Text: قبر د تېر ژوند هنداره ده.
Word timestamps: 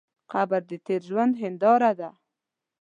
قبر 0.31 0.61
د 0.69 0.73
تېر 0.85 1.01
ژوند 1.09 1.33
هنداره 1.43 1.91
ده. 1.99 2.09